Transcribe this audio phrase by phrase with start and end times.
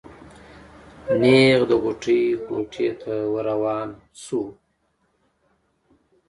[1.21, 3.89] نېغ د غوټۍ کوټې ته ور روان
[4.23, 4.41] شو.